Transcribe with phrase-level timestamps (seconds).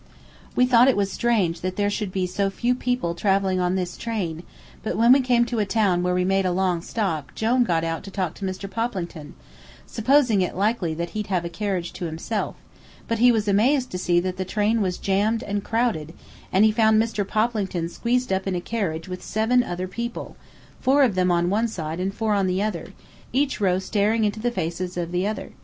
[0.55, 3.95] We thought it was strange that there should be so few people travelling on this
[3.95, 4.41] train,
[4.81, 7.83] but when we came to a town where we made a long stop Jone got
[7.83, 8.67] out to talk to Mr.
[8.67, 9.35] Poplington,
[9.85, 12.55] supposing it likely that he'd have a carriage to himself;
[13.07, 16.15] but he was amazed to see that the train was jammed and crowded,
[16.51, 17.23] and he found Mr.
[17.27, 20.35] Poplington squeezed up in a carriage with seven other people,
[20.79, 22.87] four of them one side and four the other,
[23.31, 25.51] each row staring into the faces of the other.